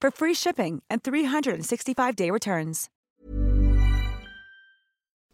[0.00, 2.88] for free shipping and 365-day returns.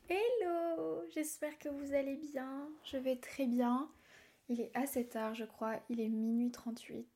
[0.09, 2.69] Hello, j'espère que vous allez bien.
[2.85, 3.89] Je vais très bien.
[4.49, 5.77] Il est assez tard, je crois.
[5.89, 7.07] Il est minuit 38.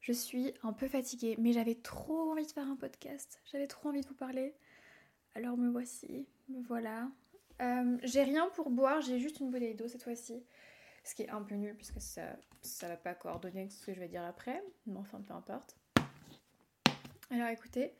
[0.00, 3.40] Je suis un peu fatiguée, mais j'avais trop envie de faire un podcast.
[3.50, 4.54] J'avais trop envie de vous parler.
[5.34, 7.08] Alors me voici, me voilà.
[7.62, 10.42] Euh, j'ai rien pour boire, j'ai juste une bouteille d'eau cette fois-ci.
[11.04, 13.94] Ce qui est un peu nul puisque ça ça va pas coordonner avec ce que
[13.94, 14.62] je vais dire après.
[14.86, 15.76] Mais enfin, peu importe.
[17.34, 17.90] Alors écoutez,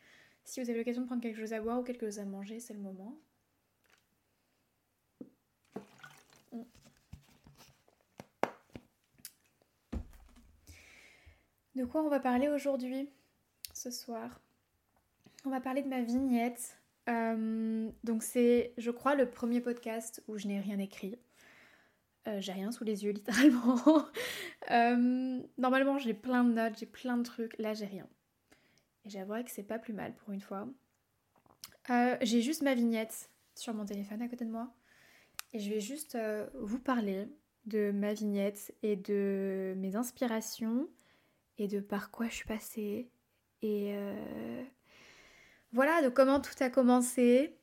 [0.45, 2.61] si vous avez l'occasion de prendre quelque chose à boire ou quelque chose à manger,
[2.61, 3.19] c'est le moment.
[11.75, 13.09] De quoi on va parler aujourd'hui,
[13.73, 14.41] ce soir?
[15.45, 16.79] On va parler de ma vignette.
[17.09, 21.19] Euh, donc c'est, je crois, le premier podcast où je n'ai rien écrit.
[22.29, 24.07] Euh, j'ai rien sous les yeux, littéralement.
[24.71, 27.59] Euh, normalement, j'ai plein de notes, j'ai plein de trucs.
[27.59, 28.07] Là, j'ai rien.
[29.05, 30.69] Et j'avouerai que c'est pas plus mal pour une fois.
[32.23, 34.73] j'ai juste ma vignette sur mon téléphone à côté de moi.
[35.53, 36.19] Et je vais juste
[36.55, 37.29] vous parler
[37.67, 40.89] de ma vignette et de mes inspirations
[41.59, 43.09] et de par quoi je suis passée.
[43.63, 43.97] Et
[45.73, 47.57] voilà, de comment tout a commencé.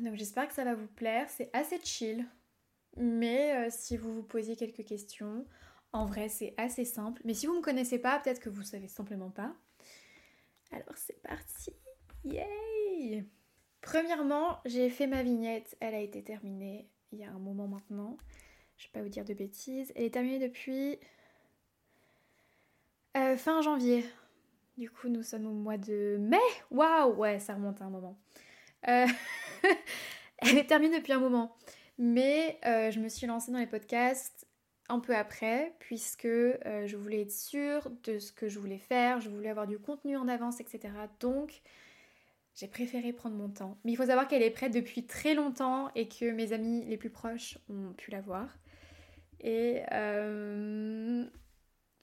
[0.00, 1.28] Donc j'espère que ça va vous plaire.
[1.28, 2.26] C'est assez chill.
[2.96, 5.46] Mais euh, si vous vous posiez quelques questions,
[5.92, 7.20] en vrai c'est assez simple.
[7.24, 9.54] Mais si vous ne me connaissez pas, peut-être que vous savez simplement pas.
[10.72, 11.72] Alors c'est parti.
[12.24, 13.24] Yay
[13.80, 15.76] Premièrement, j'ai fait ma vignette.
[15.80, 18.16] Elle a été terminée il y a un moment maintenant.
[18.76, 19.92] Je vais pas vous dire de bêtises.
[19.94, 20.98] Elle est terminée depuis
[23.16, 24.04] euh, fin janvier.
[24.78, 26.38] Du coup, nous sommes au mois de mai.
[26.70, 28.18] Waouh Ouais, ça remonte à un moment.
[28.88, 29.06] Euh,
[30.38, 31.54] elle est terminée depuis un moment.
[31.98, 34.46] Mais euh, je me suis lancée dans les podcasts
[34.88, 39.20] un peu après, puisque euh, je voulais être sûre de ce que je voulais faire,
[39.20, 40.92] je voulais avoir du contenu en avance, etc.
[41.20, 41.62] Donc,
[42.54, 43.78] j'ai préféré prendre mon temps.
[43.84, 46.96] Mais il faut savoir qu'elle est prête depuis très longtemps et que mes amis les
[46.96, 48.58] plus proches ont pu la voir.
[49.40, 49.80] Et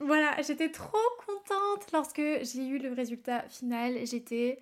[0.00, 4.06] voilà, j'étais trop contente lorsque j'ai eu le résultat final.
[4.06, 4.60] J'étais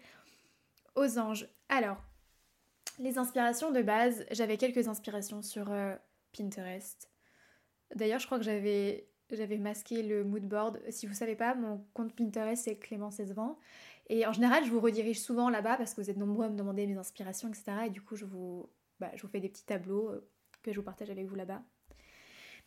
[0.96, 1.48] aux anges.
[1.68, 2.02] Alors,
[2.98, 5.94] les inspirations de base, j'avais quelques inspirations sur euh,
[6.36, 7.08] Pinterest.
[7.94, 10.80] D'ailleurs, je crois que j'avais masqué le mood board.
[10.90, 13.58] Si vous savez pas, mon compte Pinterest c'est Clémence Esvent.
[14.08, 16.56] Et en général, je vous redirige souvent là-bas parce que vous êtes nombreux à me
[16.56, 17.72] demander mes inspirations, etc.
[17.86, 18.68] Et du coup, je vous,
[19.00, 20.28] bah, je vous fais des petits tableaux euh,
[20.62, 21.62] que je vous partage avec vous là-bas.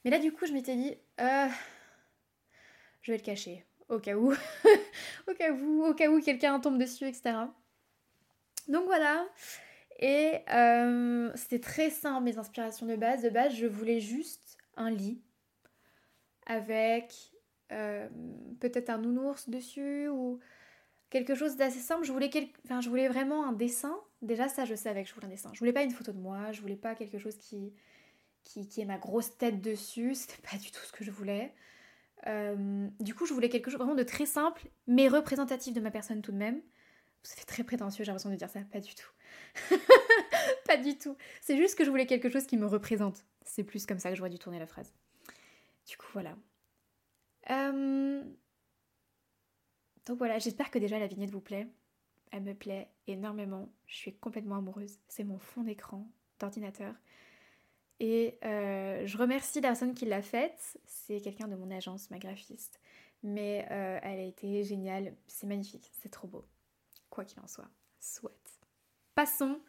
[0.03, 1.47] Mais là, du coup, je m'étais dit, euh,
[3.01, 4.31] je vais le cacher, au cas où,
[5.27, 7.33] au cas où, au cas où quelqu'un tombe dessus, etc.
[8.67, 9.27] Donc voilà.
[9.99, 13.21] Et euh, c'était très simple mes inspirations de base.
[13.21, 15.21] De base, je voulais juste un lit
[16.45, 17.33] avec
[17.71, 18.09] euh,
[18.59, 20.39] peut-être un nounours dessus ou
[21.09, 22.03] quelque chose d'assez simple.
[22.03, 22.29] Je voulais,
[22.65, 23.97] enfin, je voulais vraiment un dessin.
[24.21, 25.51] Déjà, ça, je savais que je voulais un dessin.
[25.53, 26.51] Je voulais pas une photo de moi.
[26.51, 27.73] Je voulais pas quelque chose qui,
[28.43, 30.15] qui, qui ait ma grosse tête dessus.
[30.15, 31.53] C'était pas du tout ce que je voulais.
[32.27, 35.91] Euh, du coup, je voulais quelque chose vraiment de très simple, mais représentatif de ma
[35.91, 36.61] personne tout de même.
[37.23, 38.61] Ça fait très prétentieux, j'ai l'impression de dire ça.
[38.71, 39.09] Pas du tout.
[40.67, 41.15] pas du tout.
[41.41, 43.25] C'est juste que je voulais quelque chose qui me représente.
[43.43, 44.93] C'est plus comme ça que j'aurais dû tourner la phrase.
[45.87, 46.35] Du coup, voilà.
[47.49, 48.23] Euh,
[50.05, 51.67] donc voilà, j'espère que déjà la vignette vous plaît.
[52.31, 53.69] Elle me plaît énormément.
[53.87, 54.99] Je suis complètement amoureuse.
[55.07, 56.07] C'est mon fond d'écran
[56.39, 56.95] d'ordinateur.
[57.99, 60.79] Et euh, je remercie la personne qui l'a faite.
[60.85, 62.79] C'est quelqu'un de mon agence, ma graphiste.
[63.21, 65.15] Mais euh, elle a été géniale.
[65.27, 65.91] C'est magnifique.
[66.01, 66.45] C'est trop beau.
[67.09, 67.69] Quoi qu'il en soit.
[67.99, 68.31] Soit.
[69.15, 69.59] Passons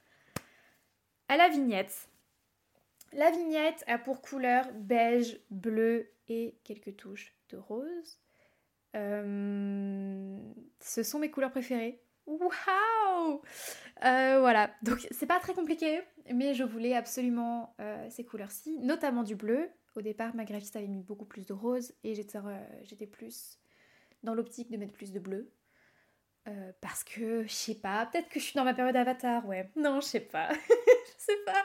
[1.28, 2.08] à la vignette.
[3.12, 8.18] La vignette a pour couleur beige, bleu et quelques touches de rose.
[8.94, 10.38] Euh,
[10.80, 12.00] ce sont mes couleurs préférées.
[12.26, 13.42] Waouh
[14.04, 16.00] euh, Voilà, donc c'est pas très compliqué,
[16.32, 19.68] mais je voulais absolument euh, ces couleurs-ci, notamment du bleu.
[19.94, 23.58] Au départ, ma graphiste avait mis beaucoup plus de rose et j'étais plus
[24.22, 25.50] dans l'optique de mettre plus de bleu.
[26.80, 29.70] Parce que, je sais pas, peut-être que je suis dans ma période avatar, ouais.
[29.76, 30.52] Non, je sais pas.
[30.68, 31.64] je sais pas.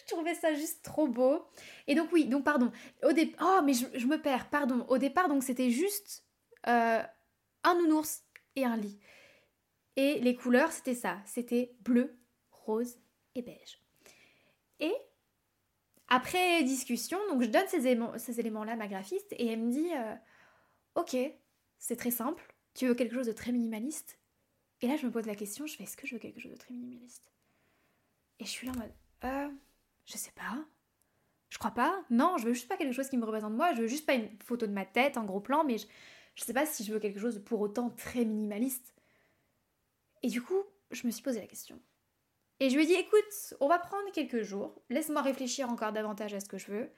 [0.00, 1.46] Je trouvais ça juste trop beau.
[1.86, 2.70] Et donc oui, donc pardon.
[3.02, 3.10] Au
[3.40, 4.84] Oh, mais je, me perds, pardon.
[4.88, 6.24] Au départ, donc c'était juste
[6.64, 8.22] un nounours
[8.56, 8.98] et un lit.
[9.96, 11.18] Et les couleurs, c'était ça.
[11.24, 12.20] C'était bleu,
[12.50, 12.98] rose
[13.34, 13.82] et beige.
[14.80, 14.94] Et
[16.08, 20.14] après discussion, donc je donne ces éléments-là à ma graphiste et elle me dit euh,
[20.94, 21.16] Ok,
[21.78, 22.42] c'est très simple.
[22.78, 24.20] Tu veux quelque chose de très minimaliste?
[24.82, 26.52] Et là, je me pose la question je fais Est-ce que je veux quelque chose
[26.52, 27.32] de très minimaliste?
[28.38, 28.92] Et je suis là en mode
[29.24, 29.50] euh,
[30.06, 30.64] Je sais pas.
[31.48, 32.04] Je crois pas.
[32.08, 33.74] Non, je veux juste pas quelque chose qui me représente moi.
[33.74, 35.88] Je veux juste pas une photo de ma tête en gros plan, mais je,
[36.36, 38.94] je sais pas si je veux quelque chose de pour autant très minimaliste.
[40.22, 41.82] Et du coup, je me suis posé la question.
[42.60, 46.32] Et je lui ai dit, écoute, on va prendre quelques jours, laisse-moi réfléchir encore davantage
[46.32, 46.90] à ce que je veux,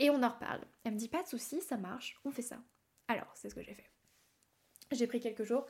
[0.00, 0.66] et on en reparle.
[0.84, 2.58] Elle me dit, pas de souci, ça marche, on fait ça.
[3.08, 3.93] Alors, c'est ce que j'ai fait.
[4.92, 5.66] J'ai pris quelques jours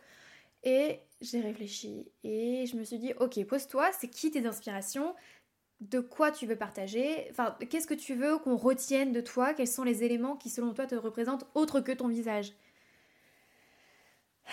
[0.63, 5.15] et j'ai réfléchi et je me suis dit, ok, pose-toi, c'est qui tes inspirations?
[5.81, 9.69] De quoi tu veux partager, enfin, qu'est-ce que tu veux qu'on retienne de toi, quels
[9.69, 12.53] sont les éléments qui selon toi te représentent autre que ton visage?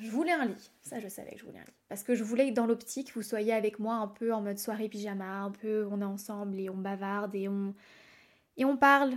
[0.00, 0.70] Je voulais un lit.
[0.82, 1.74] Ça, je savais que je voulais un lit.
[1.88, 4.58] Parce que je voulais que dans l'optique, vous soyez avec moi un peu en mode
[4.58, 7.74] soirée pyjama, un peu on est ensemble et on bavarde et on,
[8.56, 9.14] et on parle.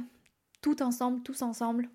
[0.62, 1.88] Tout ensemble, tous ensemble,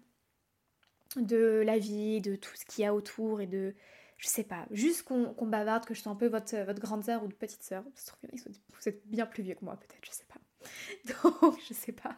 [1.16, 3.74] de la vie, de tout ce qu'il y a autour et de.
[4.18, 7.22] Je sais pas, juste qu'on bavarde, que je sois un peu votre, votre grande sœur
[7.22, 7.84] ou petite sœur.
[8.32, 10.40] Vous êtes bien plus vieux que moi, peut-être, je sais pas.
[11.44, 12.16] Donc, je sais pas.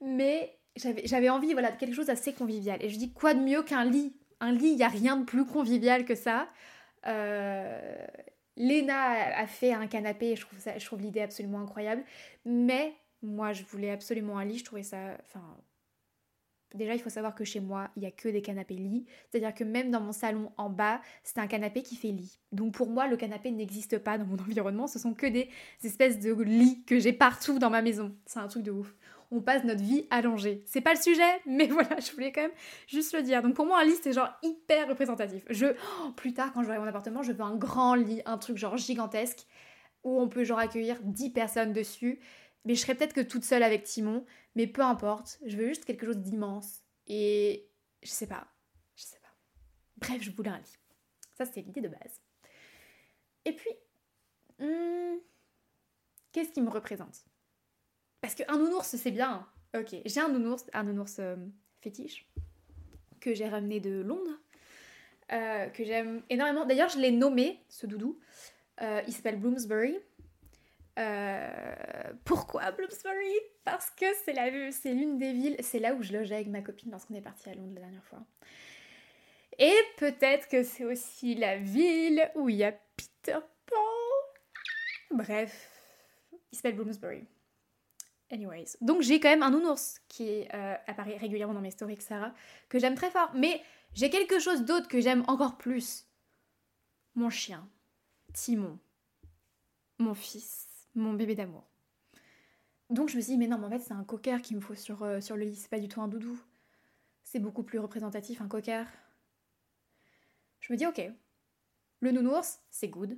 [0.00, 2.82] Mais j'avais envie voilà, de quelque chose d'assez convivial.
[2.82, 4.16] Et je dis, quoi de mieux qu'un lit?
[4.40, 6.48] Un lit, il n'y a rien de plus convivial que ça.
[7.06, 8.06] Euh,
[8.56, 12.02] Léna a fait un canapé, je trouve, je trouve l'idée absolument incroyable.
[12.44, 15.16] Mais moi, je voulais absolument un lit, je trouvais ça.
[15.26, 15.56] Enfin.
[16.74, 19.06] Déjà, il faut savoir que chez moi, il n'y a que des canapés lits.
[19.28, 22.38] C'est-à-dire que même dans mon salon en bas, c'est un canapé qui fait lit.
[22.52, 24.86] Donc pour moi, le canapé n'existe pas dans mon environnement.
[24.86, 25.48] Ce sont que des
[25.84, 28.14] espèces de lits que j'ai partout dans ma maison.
[28.26, 28.94] C'est un truc de ouf
[29.32, 30.62] on passe notre vie allongée.
[30.66, 32.50] C'est pas le sujet, mais voilà, je voulais quand même
[32.86, 33.42] juste le dire.
[33.42, 35.44] Donc pour moi, un lit, c'est genre hyper représentatif.
[35.50, 35.66] Je,
[36.02, 38.76] oh, plus tard, quand j'aurai mon appartement, je veux un grand lit, un truc genre
[38.76, 39.46] gigantesque,
[40.02, 42.20] où on peut genre accueillir 10 personnes dessus.
[42.64, 44.24] Mais je serais peut-être que toute seule avec Timon,
[44.54, 46.82] mais peu importe, je veux juste quelque chose d'immense.
[47.06, 47.70] Et
[48.02, 48.46] je sais pas,
[48.96, 49.34] je sais pas.
[49.96, 50.78] Bref, je voulais un lit.
[51.34, 52.20] Ça, c'était l'idée de base.
[53.44, 53.70] Et puis,
[54.58, 55.18] hmm,
[56.32, 57.24] qu'est-ce qui me représente?
[58.20, 59.48] Parce qu'un nounours, c'est bien.
[59.74, 61.36] Ok, j'ai un nounours, un nounours euh,
[61.80, 62.28] fétiche
[63.20, 64.38] que j'ai ramené de Londres,
[65.32, 66.64] euh, que j'aime énormément.
[66.64, 68.18] D'ailleurs, je l'ai nommé, ce doudou.
[68.82, 69.98] Euh, il s'appelle Bloomsbury.
[72.24, 73.38] Pourquoi Bloomsbury?
[73.64, 76.62] Parce que c'est la c'est l'une des villes, c'est là où je logeais avec ma
[76.62, 78.20] copine lorsqu'on est parti à Londres la dernière fois.
[79.58, 85.16] Et peut-être que c'est aussi la ville où il y a Peter Pan.
[85.16, 85.70] Bref,
[86.52, 87.26] il s'appelle Bloomsbury.
[88.30, 88.76] Anyways.
[88.80, 92.16] Donc j'ai quand même un nounours qui euh, apparaît régulièrement dans mes stories, etc.
[92.68, 93.30] que j'aime très fort.
[93.34, 93.60] Mais
[93.92, 96.06] j'ai quelque chose d'autre que j'aime encore plus.
[97.14, 97.68] Mon chien.
[98.32, 98.78] Timon.
[99.98, 100.69] Mon fils.
[100.94, 101.66] Mon bébé d'amour.
[102.90, 104.60] Donc je me suis dit, mais non, mais en fait c'est un cocker qu'il me
[104.60, 106.38] faut sur, euh, sur le lit, c'est pas du tout un doudou.
[107.22, 108.84] C'est beaucoup plus représentatif un cocker.
[110.60, 111.00] Je me dis, ok,
[112.00, 113.16] le nounours, c'est good.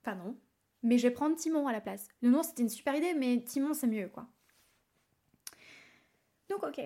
[0.00, 0.36] Enfin non,
[0.82, 2.08] mais je vais prendre Timon à la place.
[2.22, 4.26] Le nom c'était une super idée, mais Timon c'est mieux quoi.
[6.48, 6.80] Donc ok.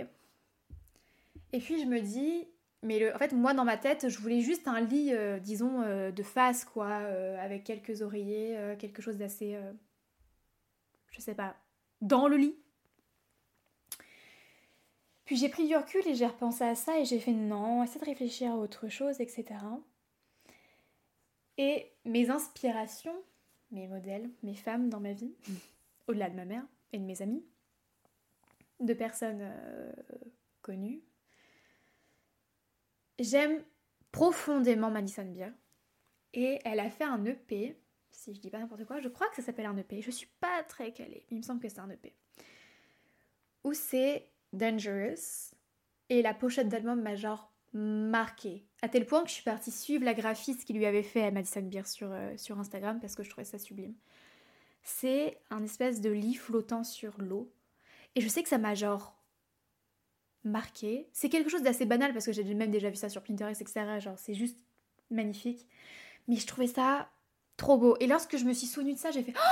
[1.52, 2.48] Et puis je me dis,
[2.82, 6.10] mais en fait moi dans ma tête je voulais juste un lit, euh, disons, euh,
[6.10, 9.58] de face quoi, euh, avec quelques oreillers, quelque chose d'assez,
[11.10, 11.56] je sais pas,
[12.00, 12.56] dans le lit.
[15.24, 17.98] Puis j'ai pris du recul et j'ai repensé à ça et j'ai fait non, essaie
[17.98, 19.44] de réfléchir à autre chose, etc.
[21.58, 23.16] Et mes inspirations,
[23.72, 25.34] mes modèles, mes femmes dans ma vie,
[26.06, 27.44] au-delà de ma mère et de mes amis,
[28.78, 29.52] de personnes
[30.62, 31.02] connues.
[33.18, 33.62] J'aime
[34.12, 35.52] profondément Madison Beer
[36.34, 37.78] et elle a fait un EP,
[38.10, 40.28] si je dis pas n'importe quoi, je crois que ça s'appelle un EP, je suis
[40.40, 42.14] pas très calée, il me semble que c'est un EP,
[43.64, 45.54] où c'est Dangerous
[46.08, 48.64] et la pochette d'album m'a genre marqué.
[48.82, 51.62] À tel point que je suis partie suivre la graphiste qui lui avait fait Madison
[51.62, 53.94] Beer sur, euh, sur Instagram parce que je trouvais ça sublime.
[54.82, 57.52] C'est un espèce de lit flottant sur l'eau.
[58.14, 59.18] Et je sais que ça m'a genre
[60.46, 61.08] marqué.
[61.12, 63.98] C'est quelque chose d'assez banal parce que j'ai même déjà vu ça sur Pinterest, etc.
[63.98, 64.58] Genre c'est juste
[65.10, 65.66] magnifique.
[66.28, 67.10] Mais je trouvais ça
[67.56, 67.96] trop beau.
[68.00, 69.34] Et lorsque je me suis souvenue de ça, j'ai fait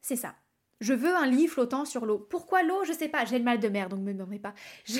[0.00, 0.34] C'est ça.
[0.80, 2.18] Je veux un lit flottant sur l'eau.
[2.18, 2.84] Pourquoi l'eau?
[2.84, 3.24] Je sais pas.
[3.24, 4.54] J'ai le mal de mer, donc me demandez pas.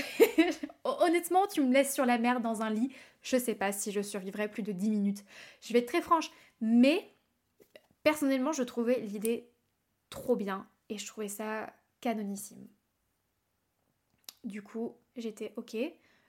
[0.84, 2.94] Honnêtement, tu me laisses sur la mer dans un lit.
[3.22, 5.24] Je sais pas si je survivrai plus de 10 minutes.
[5.60, 6.30] Je vais être très franche.
[6.60, 7.12] Mais
[8.04, 9.50] personnellement, je trouvais l'idée
[10.08, 10.68] trop bien.
[10.88, 12.68] Et je trouvais ça canonissime.
[14.44, 15.76] Du coup, j'étais ok.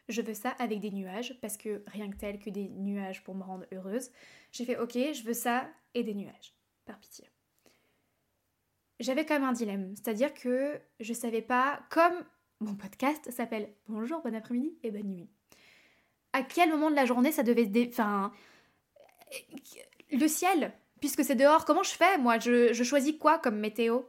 [0.10, 3.36] Je veux ça avec des nuages, parce que rien que tel que des nuages pour
[3.36, 4.12] me rendre heureuse.
[4.52, 6.54] J'ai fait ok, je veux ça et des nuages.
[6.86, 7.30] Par pitié
[9.00, 9.94] j'avais quand même un dilemme.
[9.96, 12.14] C'est-à-dire que je savais pas, comme
[12.60, 15.30] mon podcast s'appelle Bonjour, bon après-midi et bonne nuit.
[16.32, 18.32] À quel moment de la journée ça devait se Enfin.
[20.12, 24.02] Le ciel, puisque c'est dehors, comment je fais Moi, je, choisis quoi comme météo?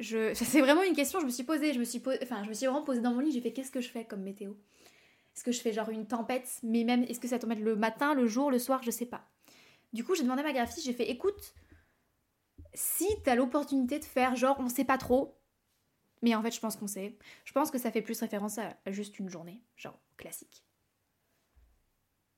[0.34, 2.66] C'est vraiment une question, je me suis posée, je me suis, enfin, je me suis
[2.66, 4.52] vraiment posée dans mon lit, j'ai fait qu'est-ce que je fais comme météo?
[5.34, 8.14] Est-ce que je fais genre une tempête Mais même, est-ce que ça tombe le matin,
[8.14, 8.82] le jour, le soir?
[8.82, 9.24] Je sais pas.
[9.92, 11.54] Du coup, j'ai demandé à ma graphiste, j'ai fait écoute,
[12.74, 15.38] si t'as l'opportunité de faire genre on sait pas trop,
[16.22, 18.76] mais en fait je pense qu'on sait, je pense que ça fait plus référence à,
[18.88, 20.64] juste une journée, genre classique.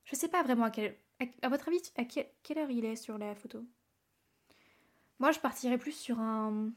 [0.04, 0.70] Je sais pas vraiment à.
[1.40, 3.64] À, votre avis, à quelle heure il est sur la photo?
[5.18, 6.70] Moi je partirais plus sur un...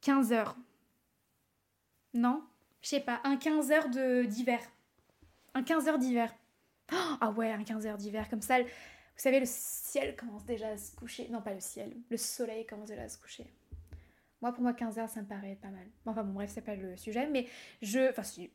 [0.00, 0.56] 15 heures.
[2.14, 2.42] Non
[2.82, 4.60] Je sais pas, un 15 heures d'hiver.
[5.54, 6.34] Un 15 heures d'hiver.
[7.20, 8.58] ah ouais, un 15 heures d'hiver, comme ça
[9.18, 11.26] vous savez, le ciel commence déjà à se coucher.
[11.28, 11.92] Non, pas le ciel.
[12.08, 13.52] Le soleil commence déjà à se coucher.
[14.40, 15.88] Moi, pour moi, 15h, ça me paraît pas mal.
[16.06, 17.48] Enfin, bon, bref, c'est pas le sujet, mais
[17.82, 18.10] je.
[18.10, 18.52] Enfin, si.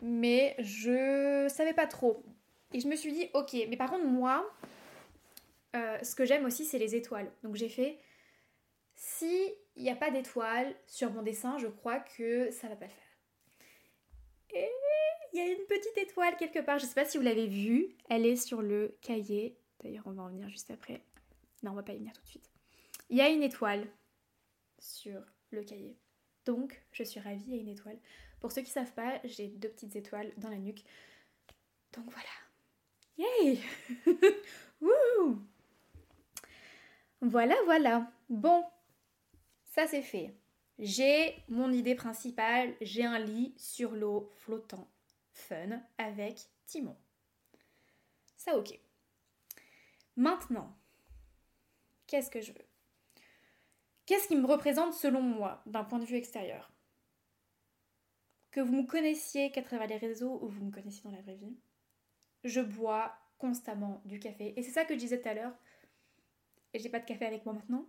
[0.00, 2.24] Mais je savais pas trop.
[2.72, 4.44] Et je me suis dit, ok, mais par contre, moi,
[5.76, 7.30] euh, ce que j'aime aussi, c'est les étoiles.
[7.44, 7.96] Donc, j'ai fait.
[8.96, 12.86] Si il n'y a pas d'étoiles sur mon dessin, je crois que ça va pas
[12.86, 12.98] le faire.
[14.54, 14.68] Et
[15.32, 17.96] il y a une petite étoile quelque part, je sais pas si vous l'avez vue,
[18.10, 21.02] elle est sur le cahier D'ailleurs, on va en venir juste après.
[21.62, 22.50] Non, on va pas y venir tout de suite.
[23.10, 23.86] Il y a une étoile
[24.78, 25.96] sur le cahier.
[26.44, 27.98] Donc, je suis ravie, il y a une étoile.
[28.40, 30.84] Pour ceux qui savent pas, j'ai deux petites étoiles dans la nuque.
[31.92, 32.28] Donc voilà.
[33.18, 33.60] Yay
[34.80, 35.38] Wouh
[37.20, 38.10] Voilà, voilà.
[38.28, 38.64] Bon,
[39.72, 40.36] ça c'est fait.
[40.78, 44.86] J'ai mon idée principale, j'ai un lit sur l'eau flottant,
[45.32, 46.96] fun, avec Timon.
[48.36, 48.78] Ça ok.
[50.16, 50.76] Maintenant,
[52.06, 52.66] qu'est-ce que je veux?
[54.04, 56.70] Qu'est-ce qui me représente selon moi, d'un point de vue extérieur?
[58.50, 61.36] Que vous me connaissiez qu'à travers les réseaux ou vous me connaissiez dans la vraie
[61.36, 61.56] vie,
[62.44, 64.52] je bois constamment du café.
[64.58, 65.54] Et c'est ça que je disais tout à l'heure.
[66.74, 67.86] Et j'ai pas de café avec moi maintenant.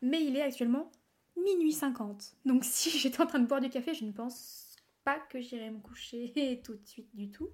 [0.00, 0.92] Mais il est actuellement
[1.36, 2.36] minuit 50.
[2.44, 5.70] Donc si j'étais en train de boire du café, je ne pense pas que j'irais
[5.70, 7.50] me coucher tout de suite du tout.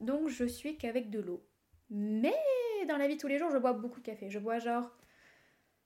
[0.00, 1.46] Donc je suis qu'avec de l'eau.
[1.90, 2.34] Mais
[2.88, 4.30] dans la vie tous les jours, je bois beaucoup de café.
[4.30, 4.90] Je bois genre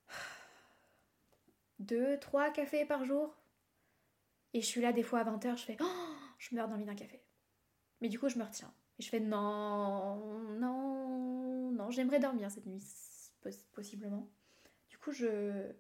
[1.81, 3.37] 2, 3 cafés par jour.
[4.55, 6.95] Et je suis là des fois à 20h, je fais oh, je meurs d'envie d'un
[6.95, 7.23] café.
[8.01, 8.73] Mais du coup, je me retiens.
[8.99, 12.83] Et je fais non, non, non, j'aimerais dormir cette nuit,
[13.73, 14.29] possiblement.
[14.89, 15.73] Du coup, je,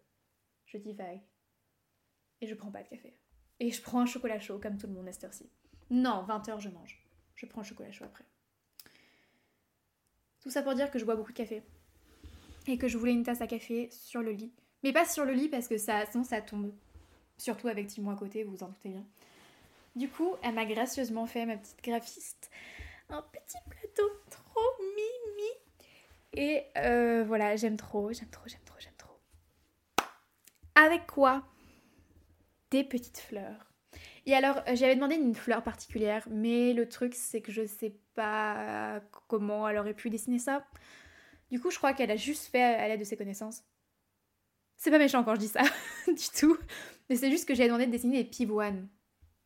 [0.69, 1.21] je divague.
[2.41, 3.15] Et je prends pas de café.
[3.61, 5.51] Et je prends un chocolat chaud, comme tout le monde à cette ci
[5.91, 7.05] Non, 20h, je mange.
[7.35, 8.25] Je prends un chocolat chaud après.
[10.41, 11.63] Tout ça pour dire que je bois beaucoup de café.
[12.67, 14.53] Et que je voulais une tasse à café sur le lit.
[14.83, 16.73] Mais pas sur le lit parce que ça, sinon ça tombe.
[17.39, 19.05] Surtout avec Timon à côté, vous vous en doutez bien.
[19.97, 22.51] Du coup, elle m'a gracieusement fait, ma petite graphiste,
[23.09, 25.49] un petit plateau trop mimi.
[26.35, 28.98] Et euh, voilà, j'aime trop, j'aime trop, j'aime trop, j'aime trop.
[30.78, 31.42] Avec quoi?
[32.70, 33.73] Des petites fleurs.
[34.26, 37.97] Et alors, euh, j'avais demandé une fleur particulière, mais le truc, c'est que je sais
[38.14, 40.64] pas comment elle aurait pu dessiner ça.
[41.50, 43.64] Du coup, je crois qu'elle a juste fait à l'aide de ses connaissances.
[44.76, 45.62] C'est pas méchant quand je dis ça,
[46.06, 46.56] du tout.
[47.11, 48.88] Mais c'est juste que j'ai demandé de dessiner des pivoines.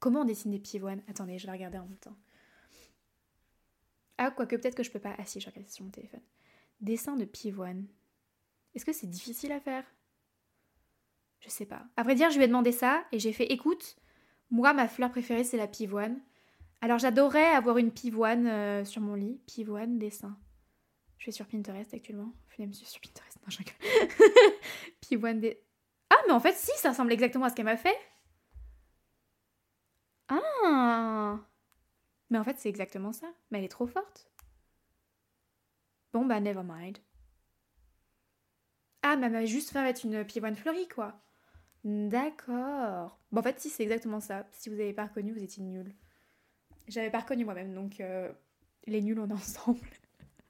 [0.00, 1.00] Comment on dessine des pivoines?
[1.08, 2.16] Attendez, je vais regarder en même temps.
[4.18, 5.14] Ah, quoique peut-être que je peux pas.
[5.16, 6.20] Ah si, je regarde sur mon téléphone.
[6.82, 7.86] Dessin de pivoine.
[8.74, 9.86] Est-ce que c'est difficile à faire?
[11.42, 11.82] Je sais pas.
[11.96, 13.96] À vrai dire, je lui ai demandé ça et j'ai fait écoute,
[14.50, 16.20] moi, ma fleur préférée, c'est la pivoine.
[16.80, 19.40] Alors, j'adorerais avoir une pivoine euh, sur mon lit.
[19.46, 20.36] Pivoine, dessin.
[21.18, 22.32] Je suis sur Pinterest actuellement.
[22.50, 23.38] Je suis sur Pinterest.
[23.42, 23.64] Non,
[25.00, 25.60] pivoine des...
[26.10, 27.96] Ah, mais en fait, si, ça ressemble exactement à ce qu'elle m'a fait.
[30.28, 31.38] Ah
[32.30, 33.28] Mais en fait, c'est exactement ça.
[33.50, 34.30] Mais elle est trop forte.
[36.12, 36.98] Bon, bah, never mind.
[39.02, 41.22] Ah, mais elle m'a juste fait mettre une pivoine fleurie, quoi.
[41.84, 43.18] D'accord.
[43.32, 44.46] Bon, en fait, si, c'est exactement ça.
[44.52, 45.92] Si vous n'avez pas reconnu, vous étiez nul.
[46.88, 48.30] J'avais pas reconnu moi-même, donc euh,
[48.86, 49.88] les nuls on est ensemble.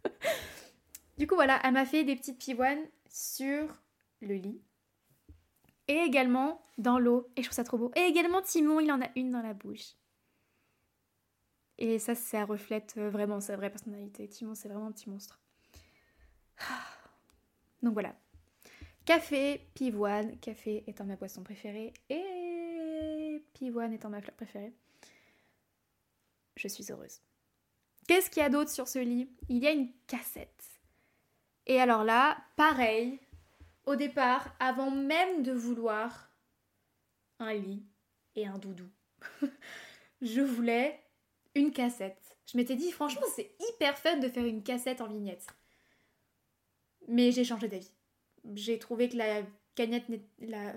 [1.18, 3.82] du coup voilà, elle m'a fait des petites pivoines sur
[4.20, 4.60] le lit.
[5.88, 7.30] Et également dans l'eau.
[7.36, 7.92] Et je trouve ça trop beau.
[7.96, 9.94] Et également Timon, il en a une dans la bouche.
[11.78, 14.28] Et ça, ça reflète euh, vraiment sa vraie personnalité.
[14.28, 15.40] Timon, c'est vraiment un petit monstre.
[17.82, 18.14] Donc voilà.
[19.04, 20.38] Café, pivoine.
[20.38, 21.92] Café étant ma boisson préférée.
[22.08, 24.72] Et pivoine étant ma fleur préférée.
[26.56, 27.20] Je suis heureuse.
[28.06, 29.28] Qu'est-ce qu'il y a d'autre sur ce lit?
[29.48, 30.64] Il y a une cassette.
[31.66, 33.18] Et alors là, pareil,
[33.86, 36.30] au départ, avant même de vouloir
[37.38, 37.84] un lit
[38.34, 38.88] et un doudou,
[40.22, 41.00] je voulais
[41.54, 42.36] une cassette.
[42.46, 45.46] Je m'étais dit, franchement, c'est hyper fun de faire une cassette en vignette.
[47.08, 47.92] Mais j'ai changé d'avis.
[48.54, 49.42] J'ai trouvé que la
[49.78, 49.86] la,
[50.40, 50.72] la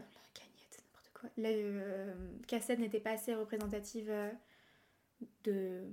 [0.77, 1.29] n'importe quoi.
[1.38, 2.13] La euh,
[2.48, 4.31] cassette n'était pas assez représentative euh,
[5.43, 5.84] de.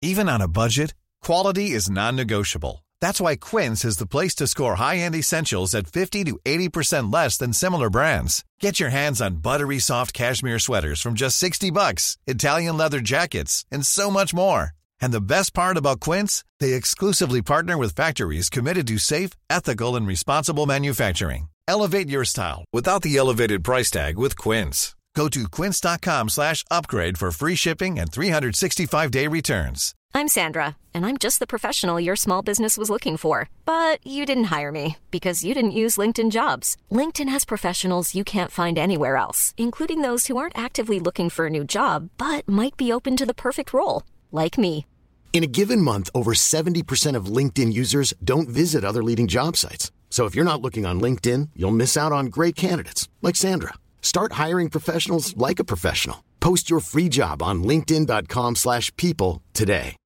[0.00, 2.84] Even on a budget, quality is non-negotiable.
[3.00, 7.36] That's why Quince is the place to score high-end essentials at 50 to 80% less
[7.36, 8.44] than similar brands.
[8.60, 13.64] Get your hands on buttery soft cashmere sweaters from just 60 bucks, Italian leather jackets,
[13.70, 14.72] and so much more.
[15.02, 19.96] And the best part about Quince, they exclusively partner with factories committed to safe, ethical,
[19.96, 21.48] and responsible manufacturing.
[21.68, 24.94] Elevate your style without the elevated price tag with Quince.
[25.14, 29.94] Go to quince.com slash upgrade for free shipping and 365-day returns.
[30.14, 33.48] I'm Sandra, and I'm just the professional your small business was looking for.
[33.64, 36.76] But you didn't hire me because you didn't use LinkedIn jobs.
[36.90, 41.46] LinkedIn has professionals you can't find anywhere else, including those who aren't actively looking for
[41.46, 44.86] a new job, but might be open to the perfect role, like me.
[45.32, 49.90] In a given month, over 70% of LinkedIn users don't visit other leading job sites.
[50.10, 53.72] So if you're not looking on LinkedIn, you'll miss out on great candidates like Sandra.
[54.02, 56.22] Start hiring professionals like a professional.
[56.40, 59.96] Post your free job on linkedin.com/people today.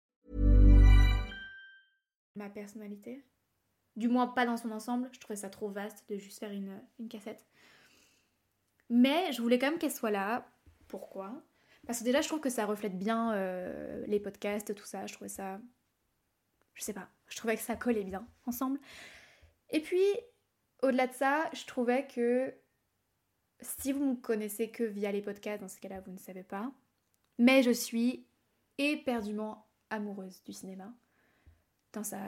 [2.36, 3.24] Ma personnalité?
[3.96, 5.08] Du moins pas dans son ensemble.
[5.12, 7.44] Je trouvais ça trop vaste de juste faire une, une cassette.
[8.90, 10.46] Mais je voulais quand même qu'elle soit là.
[10.86, 11.42] Pourquoi?
[11.86, 15.06] Parce que déjà, je trouve que ça reflète bien euh, les podcasts, tout ça.
[15.06, 15.60] Je trouvais ça.
[16.74, 17.08] Je sais pas.
[17.28, 18.78] Je trouvais que ça collait bien ensemble.
[19.70, 20.04] Et puis,
[20.82, 22.52] au-delà de ça, je trouvais que
[23.60, 26.70] si vous me connaissez que via les podcasts, dans ce cas-là, vous ne savez pas.
[27.38, 28.26] Mais je suis
[28.78, 30.92] éperdument amoureuse du cinéma,
[31.92, 32.20] dans sa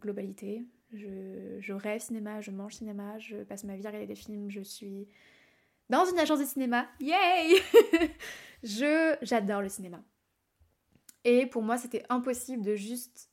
[0.00, 0.64] globalité.
[0.92, 4.50] Je, je rêve cinéma, je mange cinéma, je passe ma vie à regarder des films,
[4.50, 5.08] je suis
[5.88, 6.86] dans une agence de cinéma.
[7.00, 7.60] Yay
[8.62, 10.02] Je j'adore le cinéma.
[11.24, 13.30] Et pour moi, c'était impossible de juste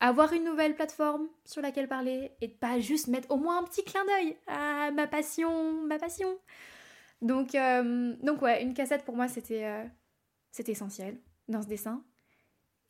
[0.00, 3.64] avoir une nouvelle plateforme sur laquelle parler et de pas juste mettre au moins un
[3.64, 6.38] petit clin d'œil à ma passion, ma passion.
[7.22, 9.84] Donc, euh, donc ouais, une cassette pour moi c'était euh,
[10.50, 12.04] c'était essentiel dans ce dessin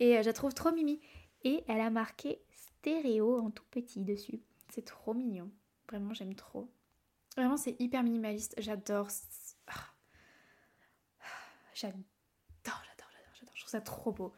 [0.01, 1.01] et euh, je la trouve trop mimi
[1.45, 4.41] et elle a marqué stéréo en tout petit dessus.
[4.71, 5.51] C'est trop mignon,
[5.89, 6.69] vraiment j'aime trop.
[7.37, 9.09] Vraiment c'est hyper minimaliste, j'adore.
[11.77, 12.01] J'adore,
[12.65, 13.55] j'adore, j'adore, j'adore.
[13.55, 14.33] Je trouve ça trop beau.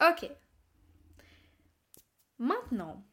[0.00, 0.28] Ok,
[2.42, 3.04] Maintenant,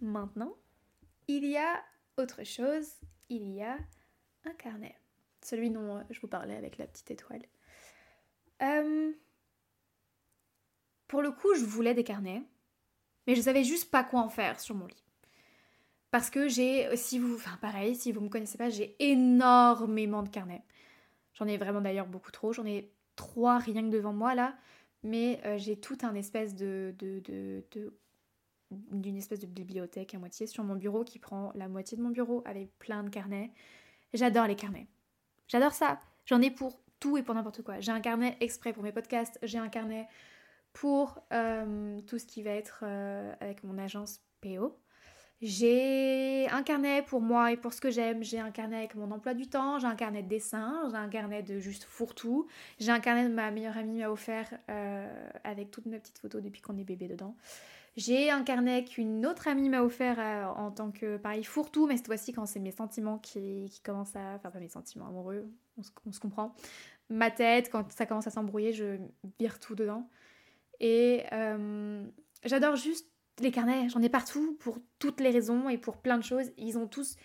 [0.00, 0.54] maintenant,
[1.26, 1.84] il y a
[2.16, 2.94] autre chose,
[3.28, 3.76] il y a
[4.44, 4.96] un carnet.
[5.42, 7.42] Celui dont je vous parlais avec la petite étoile.
[8.62, 9.12] Euh,
[11.08, 12.42] pour le coup, je voulais des carnets,
[13.26, 15.04] mais je savais juste pas quoi en faire sur mon lit.
[16.10, 20.28] Parce que j'ai, si vous, enfin pareil, si vous me connaissez pas, j'ai énormément de
[20.28, 20.64] carnets.
[21.34, 22.52] J'en ai vraiment d'ailleurs beaucoup trop.
[22.52, 24.54] J'en ai trois rien que devant moi là
[25.02, 26.94] mais euh, j'ai tout un espèce de,
[28.70, 32.10] d'une espèce de bibliothèque à moitié sur mon bureau qui prend la moitié de mon
[32.10, 33.50] bureau avec plein de carnets.
[34.12, 34.86] J'adore les carnets.
[35.46, 36.00] J'adore ça.
[36.26, 37.80] J'en ai pour tout et pour n'importe quoi.
[37.80, 40.08] J'ai un carnet exprès pour mes podcasts, j'ai un carnet
[40.72, 44.76] pour euh, tout ce qui va être euh, avec mon agence PO.
[45.40, 49.08] J'ai un carnet pour moi et pour ce que j'aime, j'ai un carnet avec mon
[49.12, 52.48] emploi du temps, j'ai un carnet de dessin, j'ai un carnet de juste fourre-tout,
[52.80, 56.42] j'ai un carnet de ma meilleure amie m'a offert euh, avec toutes mes petites photos
[56.42, 57.36] depuis qu'on est bébé dedans.
[57.96, 61.96] J'ai un carnet qu'une autre amie m'a offert euh, en tant que pareil fourre-tout, mais
[61.96, 64.34] cette fois-ci quand c'est mes sentiments qui, qui, commencent à.
[64.34, 66.52] Enfin, pas mes sentiments amoureux, on se, comprend.
[67.10, 68.98] Ma tête, quand ça commence à s'embrouiller, je
[69.38, 70.08] vire tout dedans.
[70.80, 72.04] Et euh,
[72.44, 73.08] j'adore juste
[73.40, 76.50] les carnets, j'en ai partout pour toutes les raisons et pour plein de choses.
[76.56, 77.16] Ils ont tous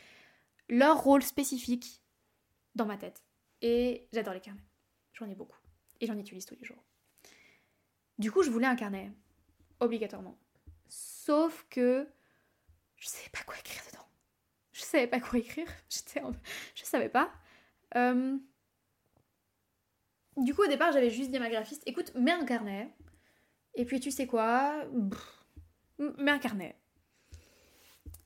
[0.70, 2.02] leur rôle spécifique
[2.76, 3.24] dans ma tête.
[3.62, 4.64] Et j'adore les carnets.
[5.14, 5.58] J'en ai beaucoup.
[6.02, 6.84] Et j'en utilise tous les jours.
[8.18, 9.12] Du coup, je voulais un carnet.
[9.80, 10.38] Obligatoirement.
[10.88, 12.08] Sauf que
[12.98, 14.06] je savais pas quoi écrire dedans.
[14.72, 15.68] Je savais pas quoi écrire.
[16.76, 17.32] Je savais pas.
[17.96, 18.38] Euh,
[20.38, 22.90] du coup, au départ, j'avais juste dit à ma graphiste écoute, mets un carnet.
[23.76, 24.84] Et puis, tu sais quoi?
[26.00, 26.76] Mets un carnet.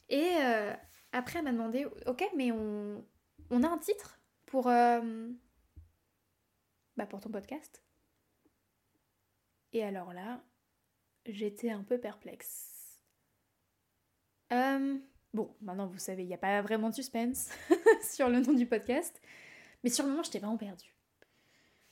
[0.10, 0.74] Et euh,
[1.12, 3.06] après, elle m'a demandé ok, mais on,
[3.50, 5.30] on a un titre pour, euh,
[6.96, 7.84] bah, pour ton podcast
[9.74, 10.42] Et alors là,
[11.26, 13.02] j'étais un peu perplexe.
[14.54, 14.98] Euh,
[15.34, 17.50] bon, maintenant vous savez, il n'y a pas vraiment de suspense
[18.02, 19.22] sur le nom du podcast.
[19.84, 20.94] Mais sur le moment, j'étais vraiment perdue.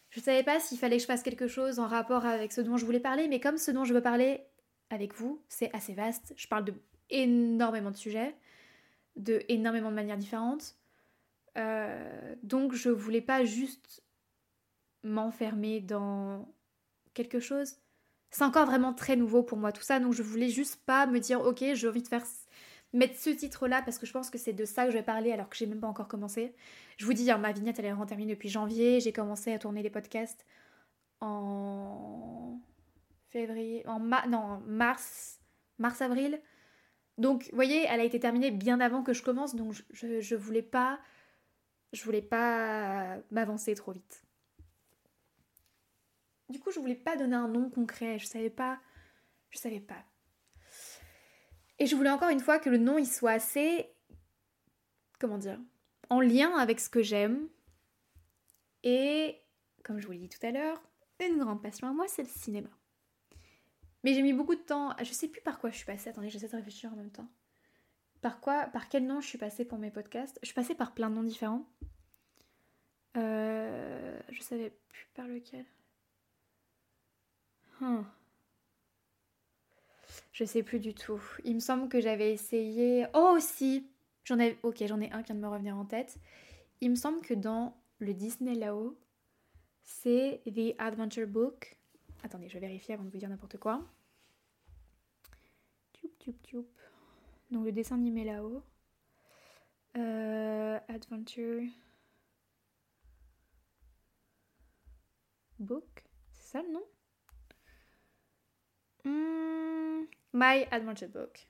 [0.10, 2.78] Je savais pas s'il fallait que je fasse quelque chose en rapport avec ce dont
[2.78, 4.46] je voulais parler, mais comme ce dont je veux parler
[4.89, 6.34] avec vous, c'est assez vaste.
[6.38, 6.74] Je parle de
[7.10, 8.36] énormément de sujets,
[9.15, 10.76] de énormément de manières différentes.
[11.58, 14.04] Euh, donc je voulais pas juste
[15.04, 16.48] m'enfermer dans
[17.13, 17.76] quelque chose.
[18.32, 21.19] C'est encore vraiment très nouveau pour moi tout ça, donc je voulais juste pas me
[21.19, 22.26] dire ok j'ai envie de faire
[22.91, 25.32] mettre ce titre-là parce que je pense que c'est de ça que je vais parler
[25.32, 26.54] alors que j'ai même pas encore commencé.
[26.98, 29.00] Je vous dis, hein, ma vignette elle est vraiment terminée depuis janvier.
[29.00, 30.45] J'ai commencé à tourner les podcasts
[31.21, 32.60] en
[33.36, 35.41] février, en non, mars,
[35.78, 36.41] mars-avril.
[37.17, 40.36] Donc, vous voyez, elle a été terminée bien avant que je commence, donc je, je,
[40.36, 41.00] voulais pas,
[41.91, 44.24] je pas m'avancer trop vite.
[46.48, 48.19] Du coup, je voulais pas donner un nom concret.
[48.19, 48.80] Je savais pas,
[49.50, 50.04] je savais pas.
[51.80, 53.89] Et je voulais encore une fois que le nom il soit assez,
[55.19, 55.60] comment dire,
[56.10, 57.50] en lien avec ce que j'aime.
[58.84, 59.41] Et,
[59.84, 60.82] comme je vous l'ai dit tout à l'heure,
[61.19, 62.69] une grande passion à moi, c'est le cinéma.
[64.06, 66.30] Mais j'ai mis beaucoup de temps, je sais plus par quoi je suis passée, attendez,
[66.30, 67.28] j'essaie de réfléchir en même temps.
[68.22, 70.38] Par quoi, par quel nom je suis passée pour mes podcasts?
[70.44, 71.65] Je suis passée par plein de noms différents.
[73.18, 75.65] Euh, je savais plus par lequel.
[77.82, 78.04] Hmm.
[80.34, 81.22] Je sais plus du tout.
[81.44, 83.08] Il me semble que j'avais essayé.
[83.15, 83.89] Oh, si
[84.24, 84.60] J'en ai.
[84.62, 86.20] Ok, j'en ai un qui vient de me revenir en tête.
[86.80, 88.96] Il me semble que dans le Disney là-haut,
[89.82, 91.76] c'est The Adventure Book.
[92.26, 93.84] Attendez, je vais vérifier avant de vous dire n'importe quoi.
[97.52, 98.64] Donc le dessin animé là-haut.
[99.96, 101.62] Euh, Adventure
[105.60, 106.04] Book.
[106.32, 106.84] C'est ça le nom?
[109.04, 110.06] Hmm.
[110.34, 111.48] My Adventure Book.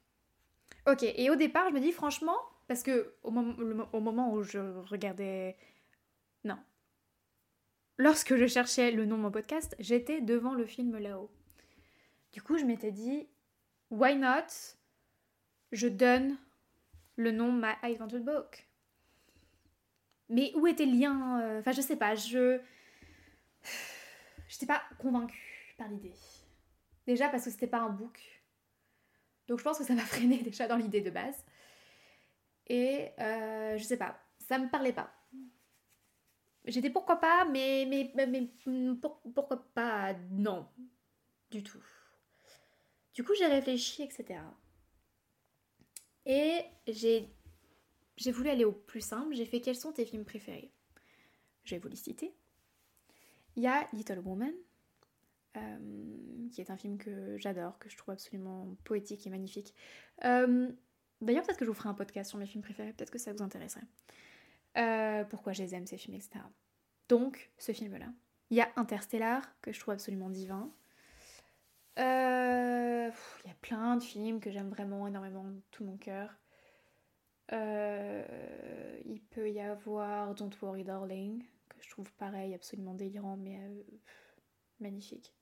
[0.88, 4.60] Ok, et au départ, je me dis franchement, parce que au, moment où je
[4.90, 5.56] regardais.
[7.98, 11.32] Lorsque je cherchais le nom de mon podcast, j'étais devant le film là-haut.
[12.34, 13.28] Du coup, je m'étais dit,
[13.90, 14.76] why not?
[15.72, 16.38] Je donne
[17.16, 18.68] le nom My Adventure Book.
[20.30, 22.60] Mais où était le lien euh, Enfin, je sais pas, je.
[24.48, 26.14] J'étais pas convaincue par l'idée.
[27.08, 28.36] Déjà parce que c'était pas un book
[29.48, 31.44] donc je pense que ça m'a freiné déjà dans l'idée de base.
[32.68, 35.12] Et euh, je sais pas, ça me parlait pas.
[36.68, 38.50] J'étais pourquoi pas, mais, mais, mais,
[39.34, 40.68] pourquoi pas non,
[41.52, 41.84] du tout.
[43.14, 44.40] Du coup, j'ai réfléchi, etc.
[46.26, 47.30] Et j'ai,
[48.18, 49.36] j'ai voulu aller au plus simple.
[49.36, 50.72] J'ai fait quels sont tes films préférés?
[51.64, 52.36] Je vais vous les citer.
[53.56, 54.54] Il y a Little Woman,
[55.56, 59.74] euh, qui est un film que j'adore, que je trouve absolument poétique et magnifique.
[60.26, 60.70] Euh,
[61.22, 63.32] d'ailleurs, peut-être que je vous ferai un podcast sur mes films préférés, peut-être que ça
[63.32, 63.86] vous intéresserait.
[64.78, 66.40] Euh, pourquoi je les aime, ces films, etc.
[67.08, 68.08] Donc, ce film-là.
[68.50, 70.72] Il y a Interstellar, que je trouve absolument divin.
[71.98, 76.38] il y a plein de films que j'aime vraiment énormément de tout mon cœur.
[77.52, 83.60] il peut y avoir Don't Worry Darling, que je trouve pareil, absolument délirant, mais
[84.80, 85.34] magnifique.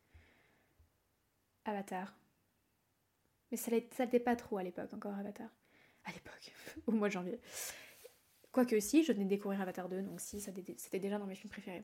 [1.66, 2.16] Avatar.
[3.52, 5.50] Mais ça n'était pas trop à l'époque encore, Avatar.
[6.06, 6.54] À l'époque,
[6.88, 7.40] au mois de janvier.
[8.54, 11.50] Quoique si, je venais de découvrir Avatar 2, donc si, c'était déjà dans mes films
[11.50, 11.84] préférés.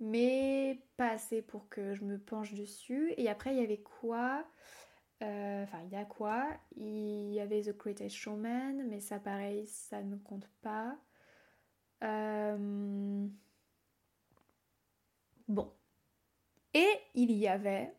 [0.00, 3.14] Mais pas assez pour que je me penche dessus.
[3.16, 4.44] Et après, il y avait quoi
[5.22, 6.48] euh, Enfin, il y a quoi?
[6.76, 10.98] Il y avait The Greatest Showman, mais ça, pareil, ça ne compte pas.
[12.02, 13.28] Euh,
[15.46, 15.72] bon.
[16.74, 17.94] Et il y avait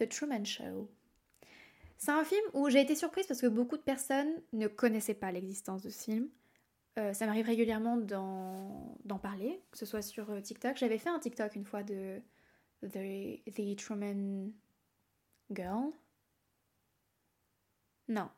[0.00, 0.90] The Truman Show.
[1.98, 5.32] C'est un film où j'ai été surprise parce que beaucoup de personnes ne connaissaient pas
[5.32, 6.28] l'existence de ce film.
[6.98, 10.76] Euh, ça m'arrive régulièrement d'en parler, que ce soit sur euh, TikTok.
[10.76, 12.20] J'avais fait un TikTok une fois de
[12.82, 14.50] The, the Truman
[15.50, 15.90] Girl.
[18.06, 18.30] Non.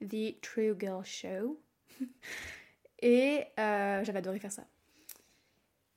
[0.00, 1.60] The True Girl Show.
[3.02, 4.66] Et euh, j'avais adoré faire ça.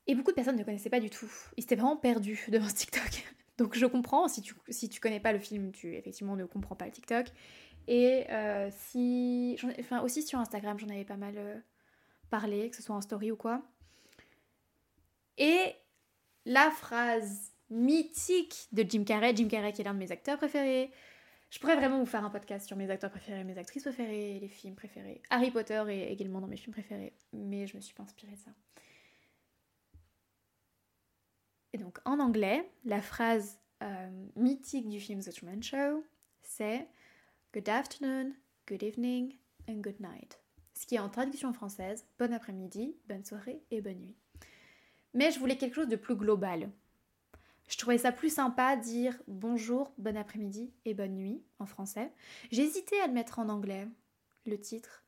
[0.08, 1.32] Et beaucoup de personnes ne connaissaient pas du tout.
[1.58, 3.26] Ils étaient vraiment perdus devant ce TikTok.
[3.58, 6.86] Donc je comprends, si tu, si connais pas le film, tu effectivement ne comprends pas
[6.86, 7.28] le TikTok.
[7.88, 9.58] Et euh, si.
[9.80, 11.56] Enfin, aussi sur Instagram, j'en avais pas mal euh,
[12.30, 13.62] parlé, que ce soit en story ou quoi.
[15.38, 15.76] Et
[16.46, 20.92] la phrase mythique de Jim Carrey, Jim Carrey qui est l'un de mes acteurs préférés.
[21.50, 24.48] Je pourrais vraiment vous faire un podcast sur mes acteurs préférés, mes actrices préférées, les
[24.50, 25.22] films préférés.
[25.30, 28.40] Harry Potter est également dans mes films préférés, mais je me suis pas inspirée de
[28.40, 28.52] ça.
[31.76, 36.06] Et donc en anglais, la phrase euh, mythique du film The Truman Show,
[36.42, 36.88] c'est
[37.54, 38.32] Good afternoon,
[38.66, 39.36] good evening
[39.68, 40.40] and good night.
[40.74, 44.16] Ce qui est en traduction française, bon après-midi, bonne soirée et bonne nuit.
[45.14, 46.72] Mais je voulais quelque chose de plus global.
[47.68, 52.10] Je trouvais ça plus sympa dire bonjour, bon après-midi et bonne nuit en français.
[52.54, 53.86] Hésité à le mettre en anglais,
[54.46, 55.04] le titre.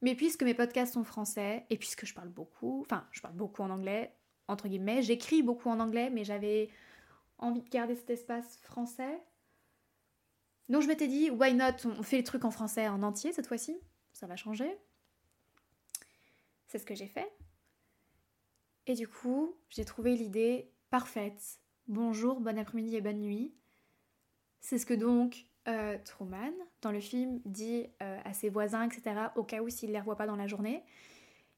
[0.00, 3.60] Mais puisque mes podcasts sont français et puisque je parle beaucoup, enfin je parle beaucoup
[3.60, 4.14] en anglais,
[4.50, 6.68] entre guillemets, j'écris beaucoup en anglais, mais j'avais
[7.38, 9.22] envie de garder cet espace français.
[10.68, 11.86] Donc je m'étais dit, why not?
[11.98, 13.78] On fait les trucs en français en entier cette fois-ci,
[14.12, 14.70] ça va changer.
[16.68, 17.30] C'est ce que j'ai fait.
[18.86, 21.60] Et du coup, j'ai trouvé l'idée parfaite
[21.90, 23.52] bonjour, bon après-midi et bonne nuit.
[24.60, 29.28] C'est ce que donc euh, Truman, dans le film, dit euh, à ses voisins, etc.,
[29.36, 30.82] au cas où s'il ne les revoit pas dans la journée.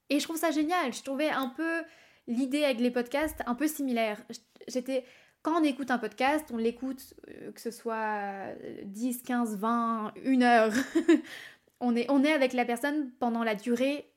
[0.08, 0.92] Et je trouve ça génial.
[0.92, 1.82] Je trouvais un peu
[2.26, 4.22] l'idée avec les podcasts un peu similaire.
[4.68, 5.04] J'étais.
[5.42, 8.54] Quand on écoute un podcast, on l'écoute, euh, que ce soit
[8.84, 10.72] 10, 15, 20, une heure.
[11.80, 14.08] on, est, on est avec la personne pendant la durée,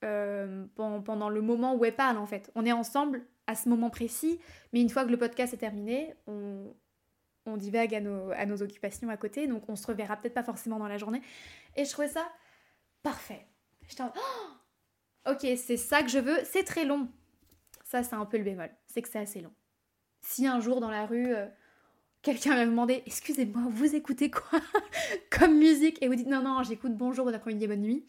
[0.00, 2.50] pendant le moment où elle parle en fait.
[2.54, 4.38] On est ensemble à ce moment précis,
[4.72, 6.74] mais une fois que le podcast est terminé, on,
[7.46, 10.42] on divague à nos, à nos occupations à côté, donc on se reverra peut-être pas
[10.42, 11.22] forcément dans la journée.
[11.76, 12.26] Et je trouvais ça
[13.02, 13.46] parfait.
[13.88, 14.65] J'étais en oh
[15.26, 17.08] ok, c'est ça que je veux, c'est très long.
[17.84, 19.52] Ça, c'est un peu le bémol, c'est que c'est assez long.
[20.22, 21.46] Si un jour dans la rue, euh,
[22.22, 24.60] quelqu'un m'a demandé, excusez-moi, vous écoutez quoi
[25.30, 26.02] comme musique?
[26.02, 28.04] Et vous dites, non, non, j'écoute bonjour, bon après-midi, bonne nuit,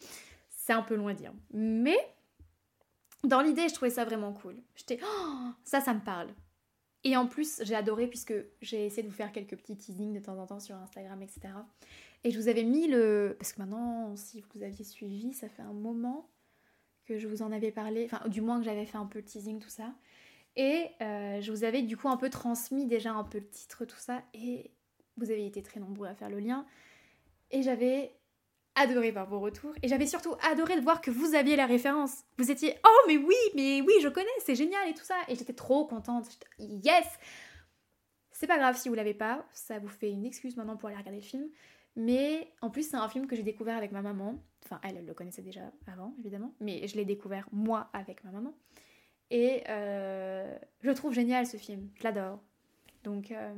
[0.48, 1.32] c'est un peu loin à dire.
[1.52, 1.98] Mais
[3.24, 4.56] dans l'idée, je trouvais ça vraiment cool.
[4.74, 6.28] J'étais, oh, ça, ça me parle.
[7.04, 10.20] Et en plus, j'ai adoré puisque j'ai essayé de vous faire quelques petits teasings de
[10.20, 11.40] temps en temps sur Instagram, etc.
[12.24, 13.36] Et je vous avais mis le.
[13.38, 16.28] Parce que maintenant, si vous aviez suivi, ça fait un moment
[17.08, 18.04] que je vous en avais parlé.
[18.04, 19.94] Enfin, du moins que j'avais fait un peu le teasing, tout ça.
[20.56, 23.84] Et euh, je vous avais du coup un peu transmis déjà un peu le titre,
[23.86, 24.22] tout ça.
[24.34, 24.70] Et
[25.16, 26.66] vous avez été très nombreux à faire le lien.
[27.50, 28.12] Et j'avais
[28.74, 32.24] adoré par vos retours et j'avais surtout adoré de voir que vous aviez la référence.
[32.36, 35.34] Vous étiez oh mais oui, mais oui, je connais, c'est génial et tout ça et
[35.34, 36.26] j'étais trop contente.
[36.58, 37.06] Yes.
[38.30, 40.98] C'est pas grave si vous l'avez pas, ça vous fait une excuse maintenant pour aller
[40.98, 41.48] regarder le film.
[41.98, 44.36] Mais en plus, c'est un film que j'ai découvert avec ma maman.
[44.64, 46.54] Enfin, elle, le connaissait déjà avant, évidemment.
[46.60, 48.54] Mais je l'ai découvert moi avec ma maman.
[49.32, 51.90] Et euh, je trouve génial ce film.
[51.96, 52.38] Je l'adore.
[53.02, 53.52] Donc, euh,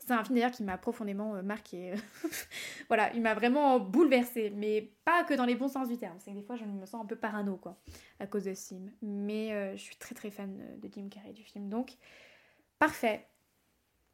[0.00, 1.94] c'est un film d'ailleurs qui m'a profondément euh, marqué.
[2.88, 6.16] voilà, il m'a vraiment bouleversée, mais pas que dans les bons sens du terme.
[6.18, 7.78] C'est que des fois, je me sens un peu parano, quoi,
[8.18, 8.90] à cause de ce film.
[9.02, 11.96] Mais je suis très très fan de Jim Carrey du film, donc
[12.80, 13.24] parfait.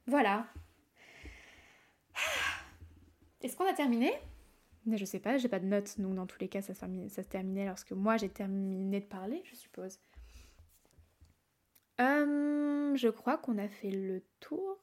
[0.07, 0.45] Voilà.
[3.43, 4.13] Est-ce qu'on a terminé?
[4.91, 7.67] Je sais pas, j'ai pas de notes, donc dans tous les cas, ça se terminait
[7.67, 9.99] lorsque moi j'ai terminé de parler, je suppose.
[11.99, 14.79] je crois qu'on a fait le tour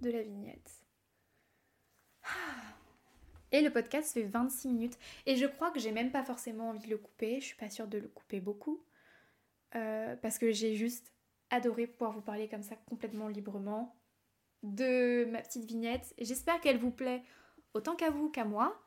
[0.00, 0.84] de la vignette.
[3.52, 4.98] Et le podcast fait 26 minutes.
[5.26, 7.40] Et je crois que j'ai même pas forcément envie de le couper.
[7.40, 8.84] Je suis pas sûre de le couper beaucoup.
[9.76, 11.12] Euh, parce que j'ai juste
[11.50, 13.96] adoré pouvoir vous parler comme ça complètement librement
[14.64, 16.14] de ma petite vignette.
[16.18, 17.22] J'espère qu'elle vous plaît
[17.74, 18.80] autant qu'à vous qu'à moi.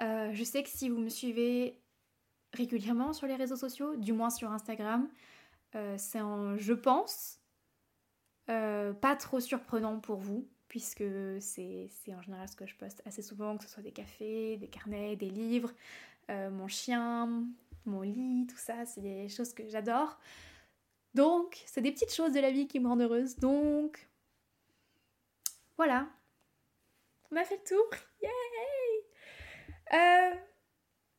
[0.00, 1.80] Euh, je sais que si vous me suivez
[2.52, 5.08] régulièrement sur les réseaux sociaux, du moins sur Instagram,
[5.76, 7.40] euh, c'est en je pense
[8.50, 11.04] euh, pas trop surprenant pour vous, puisque
[11.40, 14.68] c'est en général ce que je poste assez souvent, que ce soit des cafés, des
[14.68, 15.72] carnets, des livres,
[16.28, 17.44] mon chien,
[17.84, 20.18] mon lit, tout ça, c'est des choses que j'adore.
[21.14, 23.36] Donc, c'est des petites choses de la vie qui me rendent heureuse.
[23.36, 24.08] Donc,
[25.76, 26.08] voilà.
[27.30, 27.90] On a fait le tour.
[28.22, 28.30] Yay
[29.92, 30.34] euh,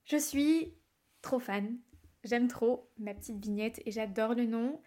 [0.06, 0.74] Je suis
[1.22, 1.78] trop fan.
[2.24, 4.82] J'aime trop ma petite vignette et j'adore le nom.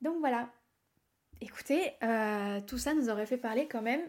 [0.00, 0.50] Donc voilà,
[1.40, 4.00] Écoutez, euh, tout ça nous aurait fait parler quand même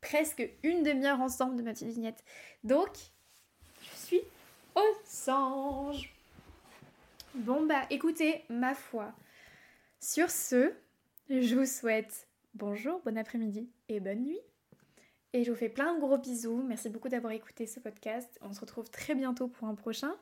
[0.00, 2.22] presque une demi-heure ensemble de ma petite vignette.
[2.64, 2.90] Donc,
[3.82, 4.20] je suis
[4.74, 6.12] aux anges.
[7.34, 9.12] Bon bah écoutez, ma foi.
[10.00, 10.72] Sur ce,
[11.28, 14.40] je vous souhaite bonjour, bon après-midi et bonne nuit.
[15.32, 16.62] Et je vous fais plein de gros bisous.
[16.66, 18.38] Merci beaucoup d'avoir écouté ce podcast.
[18.40, 20.12] On se retrouve très bientôt pour un prochain.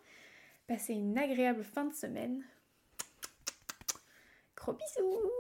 [0.67, 2.43] Passez une agréable fin de semaine.
[4.57, 5.31] Gros bisous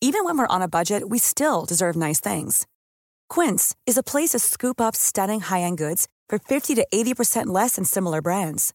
[0.00, 2.66] Even when we're on a budget, we still deserve nice things.
[3.30, 7.76] Quince is a place to scoop up stunning high-end goods for 50 to 80% less
[7.76, 8.74] than similar brands.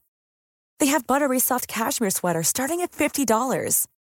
[0.79, 3.85] They have buttery soft cashmere sweaters starting at $50,